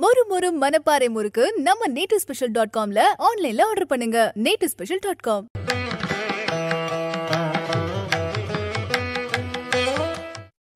[0.00, 4.18] மொறு மொறு மனப்பாறை முறுக்கு நம்ம நேட்டு ஸ்பெஷல் டாட் காம்ல ஆன்லைன்ல ஆர்டர் பண்ணுங்க.
[4.44, 5.44] நேட்டு ஸ்பெஷல் டாட் காம்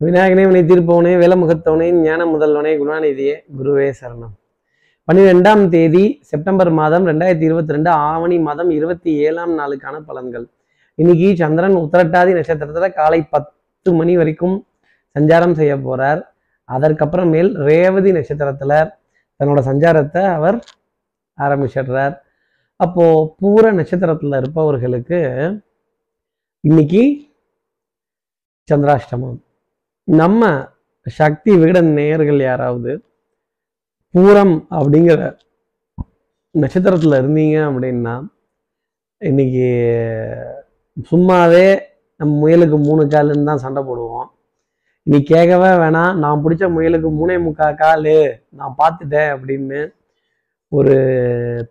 [0.00, 4.34] விநாயகனே வினை தீர்ப்பவனே வேலமுகத்தவனே ஞான முதல்வனே குணாநிதியே குருவே சரணம்.
[5.08, 10.46] பன்னிரெண்டாம் தேதி செப்டம்பர் மாதம் ரெண்டாயிரத்தி இருபத்தி ரெண்டு ஆவணி மாதம் இருபத்தி ஏழாம் நாளுக்கான பலன்கள்.
[10.94, 14.58] இன்னைக்கு சந்திரன் உத்தரட்டாதி நட்சத்திரத்துல காலை பத்து மணி வரைக்கும்
[15.19, 16.23] சஞ்சாரம் செய்ய போறார்.
[16.69, 18.73] அதற்கப்புறமேல் ரேவதி நட்சத்திரத்துல
[19.41, 20.59] தன்னோட சஞ்சாரத்தை அவர்
[21.38, 22.14] ஆரம்பிச்சிடுறார்.
[22.80, 25.18] அப்போது பூர நட்சத்திரத்தில் இருப்பவர்களுக்கு
[26.64, 27.02] இன்னைக்கு
[28.68, 29.38] சந்திராஷ்டமம்.
[30.08, 30.42] நம்ம
[31.06, 32.92] சக்தி விகடன் நேயர்கள் யாராவது
[34.14, 35.20] பூரம் அப்படிங்கிற
[36.62, 38.14] நட்சத்திரத்தில் இருந்தீங்க அப்படின்னா
[39.22, 39.68] இன்னைக்கு
[41.10, 41.66] சும்மாவே
[42.20, 44.28] நம்ம முயலுக்கு மூணு காலுன்னு தான் சண்டை போடுவோம்.
[45.06, 46.15] நீ கேட்கவே வேணாம்.
[46.23, 48.19] நான் பிடிச்ச முயலுக்கு மூணே முக்கா காலு.
[48.59, 49.80] நான் பார்த்துட்டேன் அப்படின்னு
[50.73, 50.95] ஒரு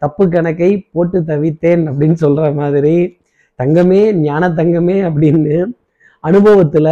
[0.03, 2.95] தப்பு கணக்கை போட்டு தவித்தேன் அப்படின்னு சொல்ற மாதிரி
[3.59, 5.55] தங்கமே ஞான தங்கமே அப்படின்னு
[6.23, 6.87] அனுபவத்துல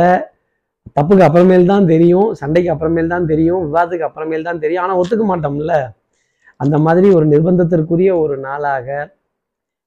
[0.97, 4.83] தப்புக்கு அப்புறமேல் தான் தெரியும் சண்டைக்கு அப்புறமேல் தான் தெரியும் விவாதத்துக்கு அப்புறமேல் தான் தெரியும்.
[4.85, 5.75] ஆனால் ஒத்துக்க மாட்டோம்ல.
[6.63, 8.87] அந்த மாதிரி ஒரு நிர்பந்தத்திற்குரிய ஒரு நாளாக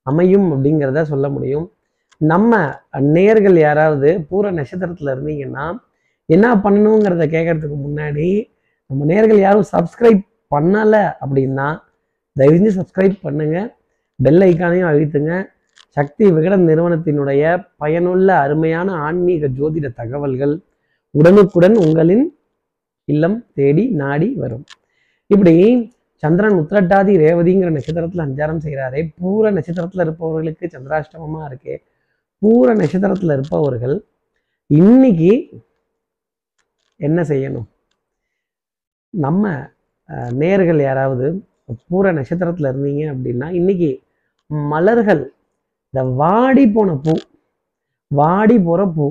[0.06, 1.66] அமையும் அப்படிங்கிறத சொல்ல முடியும்.
[2.32, 2.58] நம்ம
[3.16, 5.66] நேர்கள் யாராவது பூர நட்சத்திரத்தில் இருந்தீங்கன்னா
[6.34, 8.28] என்ன பண்ணணுங்கிறத கேட்கறதுக்கு முன்னாடி
[8.90, 10.22] நம்ம நேர்கள் யாரும் சப்ஸ்கிரைப்
[10.54, 11.68] பண்ணலை அப்படின்னா
[12.36, 13.56] தயவு செஞ்சு சப்ஸ்கிரைப் பண்ணுங்க.
[14.18, 15.32] பெல் ஐக்கானையும் அழுத்துங்க.
[15.96, 17.42] சக்தி விகடன் நிறுவனத்தினுடைய
[17.82, 20.54] பயனுள்ள அருமையான ஆன்மீக ஜோதிட தகவல்கள்
[21.14, 22.24] உடனுக்குடன் உங்களின்
[23.08, 24.64] இல்லம் தேடி நாடி வரும்.
[25.30, 25.54] இப்படி
[26.22, 31.76] சந்திரன் உத்திரட்டாதி ரேவதிங்கிற நட்சத்திரத்தில் அஞ்சாரம் செய்கிறாரே பூர நட்சத்திரத்தில் இருப்பவர்களுக்கு சந்திராஷ்டமமாக இருக்கே.
[32.42, 33.96] பூர நட்சத்திரத்தில் இருப்பவர்கள்
[34.70, 35.32] இன்னைக்கு
[37.00, 37.68] என்ன செய்யணும்?
[39.14, 39.44] நம்ம
[40.08, 41.26] அஹ், நேர்கள் யாராவது
[41.86, 43.88] பூர நட்சத்திரத்துல இருந்தீங்க அப்படின்னா இன்னைக்கு
[44.70, 45.22] மலர்கள்
[45.94, 47.14] இந்த வாடி போன பூ
[48.10, 49.06] வாடி போற பூ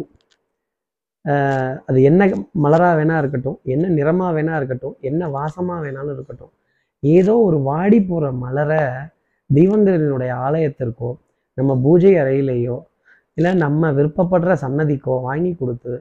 [1.88, 2.24] அது என்ன
[2.64, 6.54] மலரா வேணா இருக்கட்டும் என்ன நிறமா வேணா இருக்கட்டும் என்ன வாசமா வேணாலும் இருக்கட்டும்
[7.04, 8.82] ஏதோ ஒரு வாடி போற மலரை
[9.50, 11.10] தெய்வங்களினுடைய ஆலயத்திற்கோ
[11.58, 12.78] நம்ம பூஜை அறையிலேயோ
[13.38, 15.94] இல்லை நம்ம விருப்பப்படுற சன்னதிக்கோ வாங்கி கொடுத்து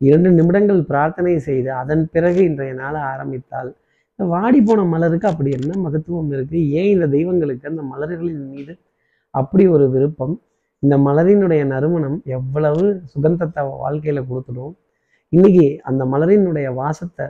[0.00, 3.70] இரண்டு நிமிடங்கள் பிரார்த்தனை செய்து அதன் பிறகு இன்றைய நாளை ஆரம்பித்தால்.
[4.12, 8.72] இந்த வாடி போன மலருக்கு அப்படி என்ன மகத்துவம் இருக்குது ஏன் இந்த தெய்வங்களுக்கு அந்த மலர்களின் மீது
[9.34, 10.34] அப்படி ஒரு விருப்பம்?
[10.82, 14.74] இந்த மலரினுடைய நறுமணம் எவ்வளவு சுகந்தத்தை வாழ்க்கையில் கொடுத்துடும்?
[15.32, 17.26] இன்னைக்கு அந்த மலரினுடைய வாசத்தை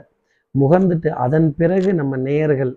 [0.55, 2.73] முகர்ந்துட்டு அதன் பிறகு நம்ம நேயர்கள்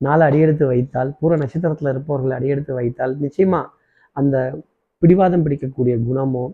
[0.00, 3.60] நாலு அடியெடுத்து வைத்தால் பூர நட்சத்திரத்தில் இருப்பவர்கள் அடியெடுத்து வைத்தால் நிச்சயமா
[4.16, 4.36] அந்த
[5.02, 6.44] பிடிவாதம் பிடிக்கக்கூடிய குணமோ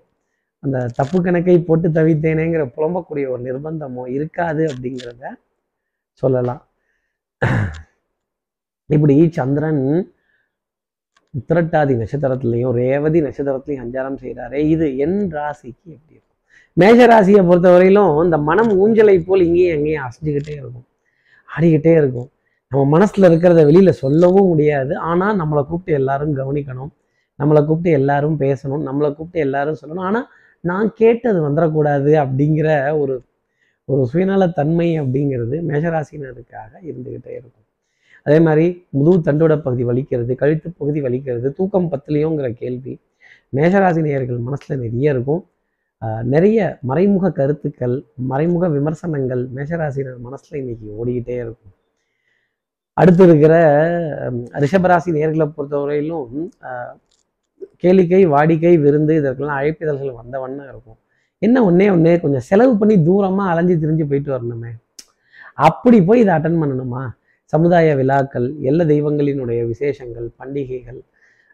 [0.65, 5.23] அந்த தப்பு கணக்கை போட்டு தவித்தேனேங்கிற புலம்பக்கூடிய ஒரு நிர்பந்தமோ இருக்காது அப்படிங்கிறத
[6.23, 6.63] சொல்லலாம்.
[8.91, 9.83] இப்படி சந்திரன்
[11.35, 16.39] உத்திரட்டாதி நட்சத்திரத்திலையும் ரேவதி நட்சத்திரத்திலையும் சஞ்சாரம் செய்கிறாரே இது என் ராசிக்கு எப்படி இருக்கும்?
[16.77, 20.87] மேஷ ராசியை பொறுத்தவரையிலும் இந்த மனம் ஊஞ்சலை போல் இங்கேயும் எங்கேயும் அசைஞ்சுக்கிட்டே இருக்கும்.
[21.49, 22.29] ஆடிக்கிட்டே இருக்கும்.
[22.73, 24.93] நம்ம மனசுல இருக்கிறத வெளியில சொல்லவும் முடியாது.
[25.11, 26.93] ஆனா நம்மளை கூப்பிட்டு எல்லாரும் கவனிக்கணும்.
[27.39, 28.85] நம்மளை கூப்பிட்டு எல்லாரும் பேசணும்.
[28.89, 30.07] நம்மளை கூப்பிட்டு எல்லாரும் சொல்லணும்.
[30.11, 30.23] ஆனா
[30.65, 32.69] நான் கேட்டது வந்துடக்கூடாது அப்படிங்கிற
[32.99, 33.15] ஒரு
[33.89, 37.67] ஒரு சுயநல தன்மை அப்படிங்கிறது மேஷராசினருக்காக இருந்துகிட்டே இருக்கும்.
[38.27, 42.95] அதே மாதிரி முதுகு தண்டோட பகுதி வலிக்கிறது கழுத்து பகுதி வலிக்கிறது தூக்கம் பத்திலையோங்கிற கேள்வி
[43.53, 45.43] மேஷராசி நேயர்கள் மனசுல நிறைய இருக்கும்.
[46.25, 47.97] நிறைய மறைமுக கருத்துக்கள்
[48.31, 51.75] மறைமுக விமர்சனங்கள் மேஷராசினர் மனசுல இன்னைக்கு ஓடிக்கிட்டே இருக்கும்.
[52.97, 53.55] அடுத்து இருக்கிற
[54.63, 56.33] ரிஷபராசி நேர்களை பொறுத்தவரையிலும்
[56.69, 56.95] ஆஹ்,
[57.83, 60.99] கேளிக்கை வாடிக்கை விருந்து இதற்கெல்லாம் அழைப்பிதழ்கள் வந்த வண்ணம் இருக்கும்.
[61.43, 64.71] என்ன ஒன்னே ஒண்ணே கொஞ்சம் செலவு பண்ணி தூரமாக அலைஞ்சு திரிஞ்சு போயிட்டு வரணுமே.
[65.69, 67.03] அப்படி போய் இதை அட்டன் பண்ணணுமா?
[67.53, 71.01] சமுதாய விழாக்கள் எல்லா தெய்வங்களினுடைய விசேஷங்கள் பண்டிகைகள்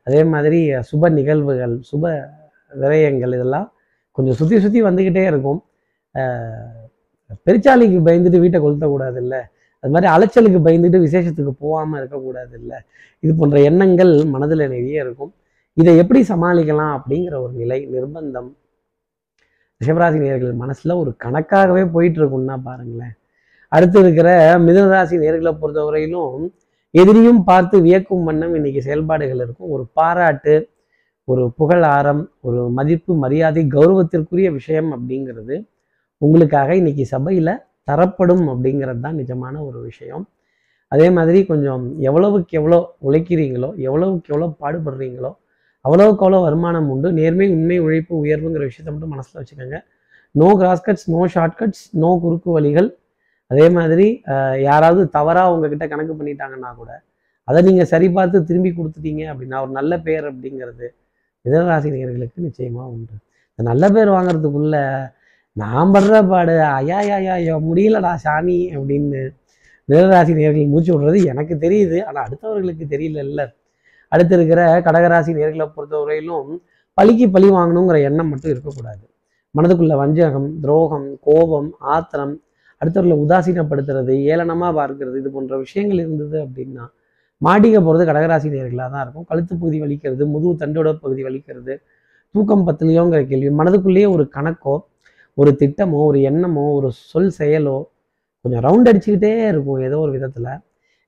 [0.06, 0.58] அதே மாதிரி
[0.90, 2.12] சுப நிகழ்வுகள் சுப
[2.72, 3.66] விரயங்கள் இதெல்லாம்
[4.16, 5.60] கொஞ்சம் சுற்றி சுற்றி வந்துக்கிட்டே இருக்கும்.
[7.46, 9.40] பெருச்சாலைக்கு பயந்துட்டு வீட்டை கொளுத்தக்கூடாது இல்லை
[9.82, 12.78] அது மாதிரி அலைச்சலுக்கு பயந்துட்டு விசேஷத்துக்கு போகாமல் இருக்கக்கூடாது இல்லை
[13.22, 15.32] இது போன்ற எண்ணங்கள் மனதில் நிறைய இருக்கும்.
[15.78, 18.48] இதை எப்படி சமாளிக்கலாம் அப்படிங்கிற ஒரு நிலை நிர்பந்தம்.
[19.80, 23.14] ரிஷபராசி நேர்கள் மனசுல ஒரு கணக்காகவே போயிட்டு இருக்கும்னா பாருங்களேன்.
[23.72, 24.28] அடுத்து இருக்கிற
[24.66, 26.42] மிதனராசி நேர்களை பொறுத்தவரையிலும்
[26.94, 29.70] எதிரியும் பார்த்து வியக்கும் வண்ணம் இன்னைக்கு செயல்பாடுகள் இருக்கும்.
[29.74, 30.54] ஒரு பாராட்டு
[31.28, 35.56] ஒரு புகழாரம் ஒரு மதிப்பு மரியாதை கௌரவத்திற்குரிய விஷயம் அப்படிங்கிறது
[36.22, 37.50] உங்களுக்காக இன்னைக்கு சபையில
[37.90, 40.24] தரப்படும் அப்படிங்கிறது தான் நிஜமான ஒரு விஷயம்.
[40.92, 42.78] அதே மாதிரி கொஞ்சம் எவ்வளவுக்கு எவ்வளோ
[43.08, 45.30] உழைக்கிறீங்களோ எவ்வளவுக்கு எவ்வளோ பாடுபடுறீங்களோ
[45.88, 47.08] அவ்வளவுக்கு அவ்வளோ வருமானம் உண்டு.
[47.18, 49.78] நேர்மை உண்மை உழைப்பு உயர்வுங்கிற விஷயத்தை மட்டும் மனசில் வச்சுக்கோங்க.
[50.34, 51.20] No cross cuts no
[51.60, 52.88] shortcuts no குறுக்கு வழிகள்.
[53.50, 54.06] அதே மாதிரி
[54.68, 56.90] யாராவது தவறாக உங்ககிட்ட கணக்கு பண்ணிட்டாங்கன்னா கூட
[57.48, 60.86] அதை நீங்கள் சரி பார்த்து திரும்பி கொடுத்துட்டீங்க அப்படின்னா ஒரு நல்ல பேர் அப்படிங்கிறது
[61.44, 63.14] மிதனராசி நேர்களுக்கு நிச்சயமாக உண்டு.
[63.52, 64.78] இந்த நல்ல பேர் வாங்குறதுக்குள்ள
[65.56, 69.20] நான் படுற பாடு ஐயா ஐயா ஐயா முடியலடா சாமி அப்படின்னு
[69.88, 71.98] மிதனராசி நேர்கள் மூச்சு விடுறது எனக்கு தெரியுது.
[72.08, 73.40] ஆனால் அடுத்தவர்களுக்கு தெரியலல்ல.
[74.12, 76.50] அடுத்து இருக்கிற கடகராசி நேர்களை பொறுத்தவரையிலும்
[76.98, 79.04] பழிக்கு பழி வாங்கணுங்கிற எண்ணம் மட்டும் இருக்கக்கூடாது.
[79.54, 82.34] மனதுக்குள்ள வஞ்சகம் துரோகம் கோபம் ஆத்திரம்
[82.80, 86.84] அடுத்தவர்களை உதாசீனப்படுத்துறது ஏளனமாக பார்க்கறது இது போன்ற விஷயங்கள் இருந்தது அப்படின்னா
[87.40, 89.26] மாடிக்க போகிறது கடகராசி நேர்களாக தான் இருக்கும்.
[89.30, 91.74] கழுத்து பகுதி வலிக்கிறது முதுகு தண்டோட பகுதி வலிக்கிறது
[92.34, 94.74] தூக்கம் பத்தலையோங்கிற கேள்வி மனதுக்குள்ளேயே ஒரு கணக்கோ
[95.38, 97.76] ஒரு திட்டமோ ஒரு எண்ணமோ ஒரு சொல் செயலோ
[98.44, 100.50] கொஞ்சம் ரவுண்ட் அடிச்சுக்கிட்டே இருக்கும் ஏதோ ஒரு விதத்தில்.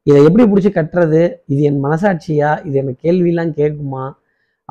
[0.03, 1.35] இதை எப்படி பிடிச்சி கட்டுறது?
[1.47, 2.67] இது என் மனசாட்சியா?
[2.67, 4.13] இது என்ன கேள்வியெல்லாம் கேட்குமா?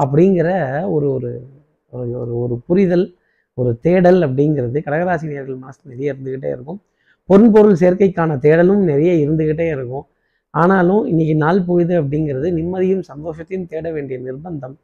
[0.01, 1.47] அப்படிங்கிற ஒரு ஒரு
[1.93, 3.15] ஒரு- ஒரு புரிதல்
[3.53, 6.81] ஒரு தேடல் அப்படிங்கிறது கடகராசி மனசில் நிறைய இருந்துக்கிட்டே இருக்கும்.
[7.25, 10.05] பொருள் பொருள் சேர்க்கைக்கான தேடலும் நிறைய இருந்துக்கிட்டே இருக்கும்.
[10.49, 14.75] ஆனாலும் இன்னைக்கு நாள் பொழுது அப்படிங்கிறது நிம்மதியும் சந்தோஷத்தையும் தேட வேண்டிய நிர்பந்தம்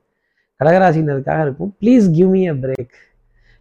[0.64, 1.76] கடகராசினருக்காக இருக்கும்.
[1.82, 2.90] Please give me a break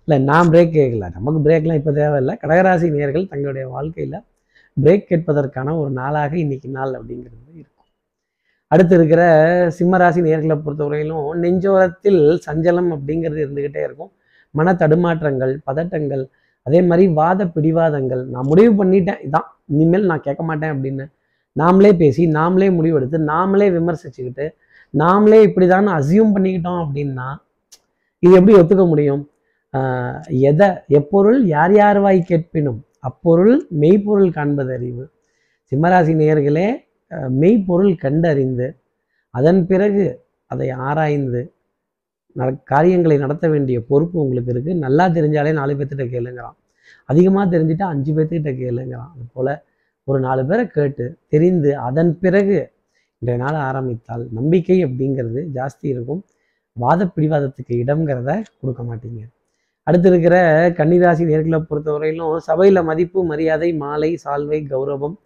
[0.04, 1.10] இல்லை நான் பிரேக் கேட்கல.
[1.12, 2.36] நமக்கு பிரேக்லாம் இப்போ தேவையில்லை.
[2.42, 4.18] கடகராசி நேர்கள் தங்களுடைய வாழ்க்கையில்
[4.82, 7.86] பிரேக் கேட்பதற்கான ஒரு நாளாக இன்னைக்கு நாள் அப்படிங்கிறது இருக்கும்.
[8.66, 9.22] அடுத்து இருக்கிற
[9.78, 14.12] சிம்மராசி நேர்களை பொறுத்தவரையிலும் நெஞ்சோரத்தில் சஞ்சலம் அப்படிங்கிறது இருந்துக்கிட்டே இருக்கும்.
[14.50, 16.26] மன தடுமாற்றங்கள் பதட்டங்கள்
[16.62, 18.24] அதே மாதிரி வாத பிடிவாதங்கள்.
[18.24, 19.18] நான் முடிவு பண்ணிட்டேன்.
[19.26, 19.48] இதான்.
[19.66, 21.12] இனிமேல் நான் கேட்க மாட்டேன் அப்படின்னு
[21.58, 24.46] நாமளே பேசி நாமளே முடிவெடுத்து நாமளே விமர்சிச்சுக்கிட்டு
[24.98, 27.36] நாமளே இப்படிதான் அசியூம் பண்ணிக்கிட்டோம் அப்படின்னா
[28.18, 29.30] இது எப்படி ஒத்துக்க முடியும்?
[29.72, 32.84] ஆஹ் எதை எப்பொருள் யார் யார் வாய் கேட்பினும்?
[33.04, 35.04] அப்பொருள் மெய்ப்பொருள் காண்பது அறிவு
[35.72, 36.66] சிம்மராசி நேர்களே
[37.28, 38.66] மெய்ப்பொருள் கண்டறிந்து
[39.34, 40.04] அதன் பிறகு
[40.50, 41.40] அதை ஆராய்ந்து
[42.36, 46.56] நட- காரியங்களை நடத்த வேண்டிய பொறுப்பு உங்களுக்கு இருக்குது நல்லா தெரிஞ்சாலே நாலு பேர்த்திட்ட கேளுங்கிறான்
[47.08, 49.52] அதிகமாக தெரிஞ்சுட்டா அஞ்சு பேர்த்துக்கிட்ட கேளுங்கிறான் அது போல்
[50.08, 52.56] ஒரு நாலு பேரை கேட்டு தெரிந்து அதன் பிறகு
[53.22, 56.22] இன்றைய நாள் ஆரம்பித்தால் நம்பிக்கை அப்படிங்கிறது ஜாஸ்தி இருக்கும்.
[56.76, 58.30] வாத பிடிவாதத்துக்கு இடம்ங்கிறத
[58.60, 59.20] கொடுக்க மாட்டீங்க.
[59.86, 60.36] அடுத்து இருக்கிற
[60.78, 65.16] கன்னிராசி நேர்களை பொறுத்தவரையிலும் சபையில் மதிப்பு மரியாதை மாலை சால்வை கௌரவம்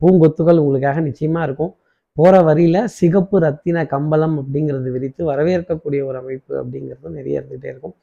[0.00, 1.72] பூங்கொத்துகள் உங்களுக்காக நிச்சயமாக இருக்கும்.
[2.16, 7.94] போகிற வரியில சிகப்பு ரத்தின கம்பளம் அப்படிங்கிறது விரித்து வரவேற்கக்கூடிய ஒரு அமைப்பு அப்படிங்கிறதும் நிறைய இருந்துகிட்டே இருக்கும்.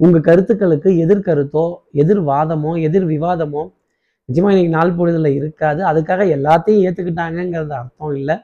[0.00, 1.64] உங்கள் கருத்துக்களுக்கு எதிர்கருத்தோ
[2.02, 3.62] எதிர் வாதமோ எதிர் விவாதமோ
[4.28, 5.80] நிச்சயமாக இன்னைக்கு நாள் பொழுதில் இருக்காது.
[5.90, 8.36] அதுக்காக எல்லாத்தையும் ஏற்றுக்கிட்டாங்கங்கிறது அர்த்தம் இல்லை.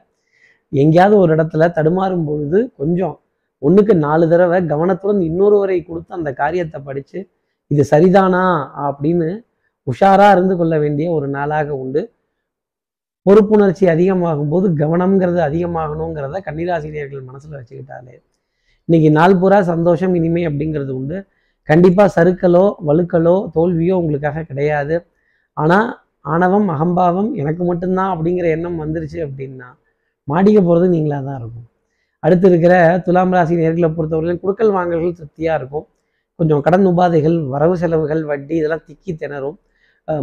[0.73, 3.15] எங்கேயாவது ஒரு இடத்துல தடுமாறும் பொழுது கொஞ்சம்
[3.61, 7.19] ஒன்றுக்கு நாலு தடவை கவனத்துடன் இன்னொருவரை கொடுத்து அந்த காரியத்தை படித்து
[7.71, 8.45] இது சரிதானா
[8.87, 9.29] அப்படின்னு
[9.87, 12.01] உஷாராக இருந்து கொள்ள வேண்டிய ஒரு நாளாக உண்டு.
[13.25, 18.15] பொறுப்புணர்ச்சி அதிகமாகும் போது கவனம்ங்கிறது அதிகமாகணுங்கிறத கன்னிராசினியர்கள் மனசில் வச்சுக்கிட்டாலே.
[18.89, 21.17] இன்னைக்கு நாள் பூரா சந்தோஷம் இனிமை அப்படிங்கிறது உண்டு.
[21.69, 24.95] கண்டிப்பாக சறுக்கலோ வழுக்கலோ தோல்வியோ உங்களுக்காக கிடையாது.
[25.57, 25.89] ஆனால்
[26.33, 29.69] ஆணவம் அகம்பாவம் எனக்கு மட்டும்தான் அப்படிங்கிற எண்ணம் வந்துருச்சு அப்படின்னா
[30.27, 31.67] மாடிக்க போகிறது நீங்களாக தான் இருக்கும்.
[32.23, 32.73] அடுத்து இருக்கிற
[33.05, 35.85] துலாம் ராசி நேர்களை பொறுத்தவரையிலும் குடுக்கல் வாங்கல்கள் திருப்தியாக இருக்கும்.
[36.39, 39.57] கொஞ்சம் கடன் உபாதைகள் வரவு செலவுகள் வட்டி இதெல்லாம் திக்கி திணறும்.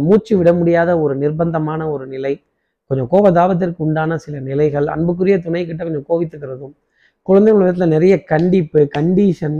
[0.07, 2.33] மூச்சு விட முடியாத ஒரு நிர்பந்தமான ஒரு நிலை.
[2.91, 4.87] கொஞ்சம் கோபதாபத்திற்கு உண்டான சில நிலைகள்.
[4.95, 6.75] அன்புக்குரிய துணை கிட்ட கொஞ்சம் கோவித்துக்கிறதும்
[7.27, 9.57] குழந்தைகள் விதத்தில் நிறைய கண்டிப்பு கண்டிஷன்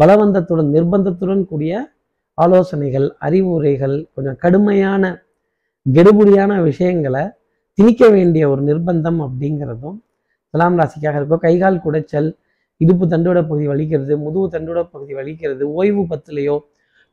[0.00, 1.74] பலவந்தத்துடன் நிர்பந்தத்துடன் கூடிய
[2.38, 5.12] ஆலோசனைகள் அறிவுரைகள் கொஞ்சம் கடுமையான
[5.86, 7.22] கெடுபுடியான விஷயங்களை
[7.78, 9.96] திணிக்க வேண்டிய ஒரு நிர்பந்தம் அப்படிங்கிறதும்
[10.54, 12.28] துலாம் ராசிக்காக இருக்கும் கைகால் குடைச்சல்
[12.80, 16.56] இடுப்பு தண்டோட பகுதி வலிக்கிறது முதுகு தண்டோட பகுதி வலிக்கிறது ஓய்வு பத்துலையோ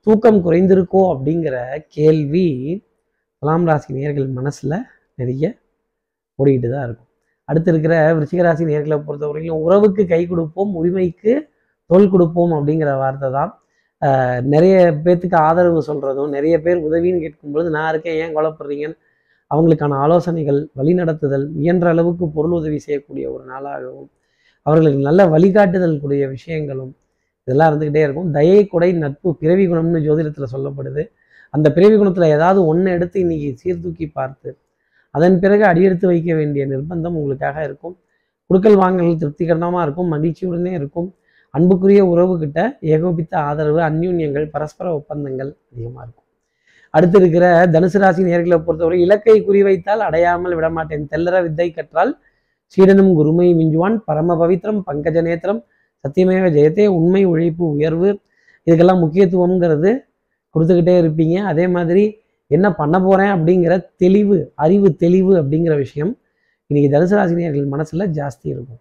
[0.08, 1.56] தூக்கம் குறைந்திருக்கோ அப்படிங்கிற
[1.98, 2.48] கேள்வி
[3.44, 4.74] துலாம் ராசி நேர்கள் மனசுல
[5.20, 5.46] நிறைய
[6.40, 7.10] ஓடிக்கிட்டு தான் இருக்கும்.
[7.50, 11.34] அடுத்து இருக்கிற விருச்சிகராசி நேர்களை பொறுத்தவரையிலும் உறவுக்கு கை கொடுப்போம் உரிமைக்கு
[11.90, 13.52] தோல் கொடுப்போம் அப்படிங்கிற வார்த்தை தான்.
[14.54, 18.98] நிறைய பேர்த்துக்கு ஆதரவு சொல்றதும் நிறைய பேர் உதவின்னு கேட்கும்பொழுது நான் இருக்கேன் ஏன் கொலப்படுறீங்கன்னு
[19.54, 24.10] அவங்களுக்கான ஆலோசனைகள் வழிநடத்துதல் இயன்ற அளவுக்கு பொருள் உதவி செய்யக்கூடிய ஒரு நாளாகவும்
[24.66, 26.92] அவர்களுக்கு நல்ல வழிகாட்டுதல் கூடிய விஷயங்களும்
[27.48, 28.30] இதெல்லாம் இருந்துக்கிட்டே இருக்கும்.
[28.38, 31.04] தயை கொடை நட்பு பிறவி குணம்னு ஜோதிடத்தில் சொல்லப்படுது.
[31.54, 34.50] அந்த பிறவி குணத்தில் ஏதாவது ஒன்று எடுத்து இன்னைக்கு சீர்தூக்கி பார்த்து
[35.16, 37.96] அதன் பிறகு அடியெடுத்து வைக்க வேண்டிய நிர்பந்தம் உங்களுக்காக இருக்கும்.
[38.50, 41.10] குடுக்கல் வாங்கல் திருப்திகரமாக இருக்கும் மகிழ்ச்சியுடனே இருக்கும்.
[41.54, 42.60] அன்புக்குரிய உறவுகிட்ட
[42.94, 46.21] ஏகோபித்த ஆதரவு அந்யூன்யங்கள் பரஸ்பர ஒப்பந்தங்கள் அதிகமாக இருக்கும்.
[46.96, 51.06] அடுத்து இருக்கிற தனுசு ராசி நேர்களை பொறுத்தவரை இலக்கை குறிவைத்தால் அடையாமல் விடமாட்டேன்.
[51.12, 52.12] தெல்லற வித்தை கற்றால்
[52.74, 53.96] சீடனும் குருமை மிஞ்சுவான்.
[54.08, 55.62] பரம பவித்ரம் பங்கஜ நேத்திரம்
[56.04, 58.10] சத்தியமேவ ஜெயத்தே உண்மை உழைப்பு உயர்வு.
[58.68, 59.92] இதுக்கெல்லாம் முக்கியத்துவம்ங்கிறது
[60.56, 61.36] கொடுத்துக்கிட்டே இருப்பீங்க.
[61.52, 62.04] அதே மாதிரி
[62.48, 66.12] என்ன பண்ண போறேன் அப்படிங்கிற தெளிவு அறிவு தெளிவு அப்படிங்கிற விஷயம்
[66.70, 68.80] இன்னைக்கு தனுசு ராசினியர்கள் மனசுல ஜாஸ்தி இருக்கும்.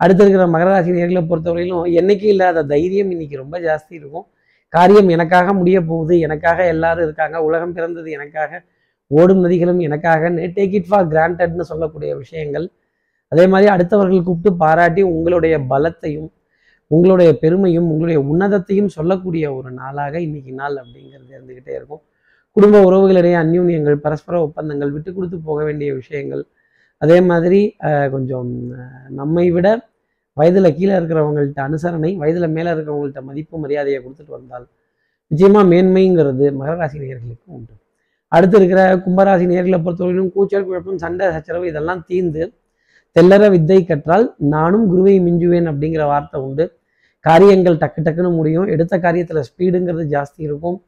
[0.00, 4.26] அடுத்து இருக்கிற மகர ராசினியர்களை நேர்களை பொறுத்தவரையிலும் என்னைக்கு இல்லாத தைரியம் இன்னைக்கு ரொம்ப ஜாஸ்தி இருக்கும்.
[4.76, 8.62] காரியம் எனக்காக முடிய போகுது எனக்காக எல்லாரும் இருக்காங்க உலகம் பிறந்தது எனக்காக
[9.10, 12.66] ஓடும் நதிகளும் எனக்காக டேக் இட் ஃபார் கிராண்டட்னு சொல்லக்கூடிய விஷயங்கள்.
[13.32, 16.30] அதே மாதிரி அடுத்தவர்கள் கூப்பிட்டு பாராட்டி உங்களுடைய பலத்தையும்
[16.90, 22.02] உங்களுடைய பெருமையும் உங்களுடைய உன்னதத்தையும் சொல்லக்கூடிய ஒரு நாளாக இன்னைக்கு நாள் அப்படிங்கிறது இருந்துக்கிட்டே இருக்கும்.
[22.56, 26.42] குடும்ப உறவுகளிடையே அந்யூன்யங்கள் பரஸ்பர ஒப்பந்தங்கள் விட்டு கொடுத்து போக வேண்டிய விஷயங்கள்.
[27.02, 27.60] அதே மாதிரி
[28.14, 28.50] கொஞ்சம்
[29.20, 29.68] நம்மை விட
[30.36, 34.66] வயதில் கீழே இருக்கிறவங்கள்ட்ட அனுசரணை வயதில் மேலே இருக்கிறவங்கள்ட்ட மதிப்பு மரியாதையை கொடுத்துட்டு வந்தால்
[35.30, 37.72] நிச்சயமாக மேன்மைங்கிறது மகராசி நேர்களுக்கு உண்டு.
[38.32, 42.42] அடுத்து இருக்கிற கும்பராசி நேர்களை பொறுத்தவரையிலும் கூச்சல் குழப்பம் சண்டை சச்சரவு இதெல்லாம் தீர்ந்து
[43.16, 44.24] தெல்லற வித்தை கற்றால்
[44.54, 46.64] நானும் குருவை மிஞ்சுவேன் அப்படிங்கிற வார்த்தை உண்டு.
[47.24, 48.66] காரியங்கள் டக்கு டக்குன்னு முடியும்.
[48.74, 50.78] எடுத்த காரியத்தில் ஸ்பீடுங்கிறது ஜாஸ்தி இருக்கும்.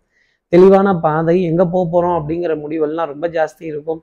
[0.52, 4.00] தெளிவான பாதை எங்கே போக போகிறோம் அப்படிங்கிற முடிவெல்லாம் ரொம்ப ஜாஸ்தி இருக்கும்.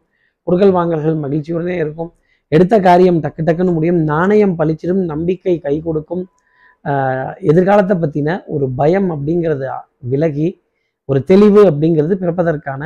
[0.48, 2.12] குடுக்கல் வாங்கல்கள் மகிழ்ச்சியுடனே இருக்கும்.
[2.52, 4.00] எடுத்த காரியம் டக்கு டக்குன்னு முடியும்.
[4.12, 6.24] நாணயம் பளிச்சிடும் நம்பிக்கை கை கொடுக்கும்.
[7.52, 9.68] எதிர்காலத்தை பற்றின ஒரு பயம் அப்படிங்கிறது
[10.12, 10.48] விலகி
[11.10, 12.84] ஒரு தெளிவு அப்படிங்கிறது பிறப்பதற்கான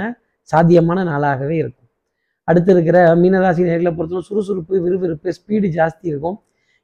[0.50, 1.88] சாத்தியமான நாளாகவே இருக்கும்.
[2.48, 6.38] அடுத்து இருக்கிற மீனராசி நேர்களை பொறுத்தவரை சுறுசுறுப்பு விறுவிறுப்பு ஸ்பீடு ஜாஸ்தி இருக்கும்.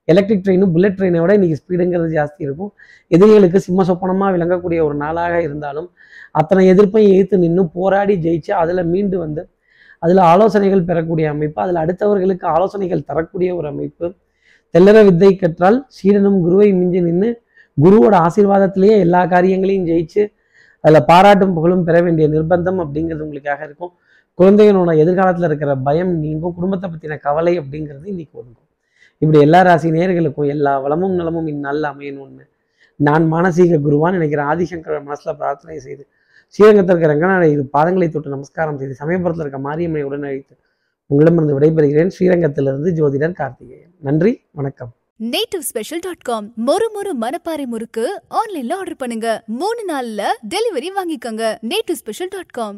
[0.08, 2.72] எலக்ட்ரிக் ட்ரெயினும் புல்லட் ட்ரெயினை விட இன்னைக்கு ஸ்பீடுங்கிறது ஜாஸ்தி இருக்கும்.
[3.12, 5.88] எதிரிகளுக்கு சிம்ம சொப்பனமாக விளங்கக்கூடிய ஒரு நாளாக இருந்தாலும்
[6.32, 9.44] அத்தனை எதிர்ப்பையும் எதிர்த்து நின்று போராடி ஜெயிச்சு அதில் மீண்டு வந்து
[10.04, 14.08] அதில் ஆலோசனைகள் பெறக்கூடிய அமைப்பு அதில் அடுத்தவர்களுக்கு ஆலோசனைகள் தரக்கூடிய ஒரு அமைப்பு.
[14.74, 17.30] தெல்லற வித்தை கற்றால் சீடனும் குருவை மிஞ்சி நின்று
[17.78, 20.24] குருவோட ஆசீர்வாதத்திலேயே எல்லா காரியங்களையும் ஜெயிச்சு
[20.84, 23.94] அதில் பாராட்டும் புகழும் பெற வேண்டிய நிர்பந்தம் அப்படிங்கிறது உங்களுக்காக இருக்கும்.
[24.40, 28.70] குழந்தைகளோட எதிர்காலத்தில் இருக்கிற பயம் நீங்கும் குடும்பத்தை பற்றின கவலை அப்படிங்கிறது இன்னைக்கு ஒதுங்கும்.
[29.22, 32.46] இப்படி எல்லா ராசி நேர்களுக்கும் எல்லா வளமும் நலமும் இந்நாளில் அமையணும்னு
[33.00, 36.04] நான் மானசீக குருவான் நினைக்கிறேன் ஆதிசங்கர மனசில் பிரார்த்தனை செய்து
[36.56, 40.56] ஸ்ரீரங்கத்தில் இருக்க ரங்கநாத இரு பாதங்களை தொட்டு நமஸ்காரம் செய்து சமயபுரத்தில் இருக்க மாரியம்மனை உடன் அழைத்து
[41.10, 42.12] உங்களிடமிருந்து விடைபெறுகிறேன்.
[42.18, 43.94] ஸ்ரீரங்கத்திலிருந்து ஜோதிடர் கார்த்திகேயன்.
[44.08, 44.92] நன்றி வணக்கம்.
[45.32, 48.06] நேட்டிவ் ஸ்பெஷல் டாட் காம் மொறு மொறு மனப்பாறை முறுக்கு
[48.40, 49.28] ஆன்லைன்ல ஆர்டர் பண்ணுங்க.
[49.62, 50.22] மூணு நாள்ல
[50.54, 51.44] டெலிவரி வாங்கிக்கோங்க.
[51.72, 52.78] Native special dot com